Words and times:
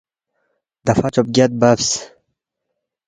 دفعہ 0.85 1.09
چوبگیاد 1.15 1.51
ببس 1.61 1.85